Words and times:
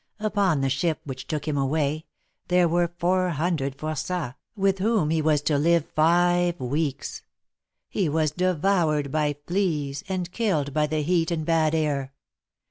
Upon 0.19 0.61
the 0.61 0.69
ship 0.71 0.99
which 1.03 1.27
took 1.27 1.47
him 1.47 1.57
away, 1.59 2.05
there 2.47 2.67
were 2.67 2.91
four 2.97 3.29
hundred 3.29 3.77
for9ats, 3.77 4.33
with 4.55 4.79
whom 4.79 5.11
he 5.11 5.21
was 5.21 5.43
to 5.43 5.59
live 5.59 5.85
five 5.93 6.59
weeks. 6.59 7.21
He 7.87 8.09
was 8.09 8.31
devoured 8.31 9.11
by 9.11 9.35
fleas, 9.45 10.03
and 10.09 10.31
killed 10.31 10.73
by 10.73 10.87
the 10.87 11.03
heat 11.03 11.29
and 11.29 11.45
bad 11.45 11.75
air. 11.75 12.13